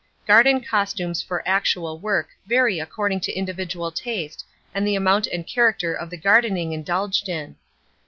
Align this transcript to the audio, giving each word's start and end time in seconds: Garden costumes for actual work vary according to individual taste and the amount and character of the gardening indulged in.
Garden 0.25 0.61
costumes 0.61 1.21
for 1.21 1.47
actual 1.47 1.99
work 1.99 2.29
vary 2.47 2.79
according 2.79 3.19
to 3.19 3.33
individual 3.33 3.91
taste 3.91 4.43
and 4.73 4.87
the 4.87 4.95
amount 4.95 5.27
and 5.27 5.45
character 5.45 5.93
of 5.93 6.09
the 6.09 6.17
gardening 6.17 6.71
indulged 6.73 7.29
in. 7.29 7.55